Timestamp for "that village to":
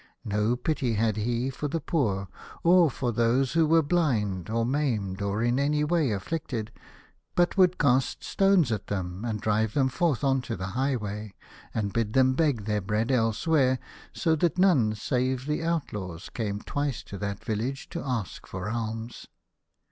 17.19-18.01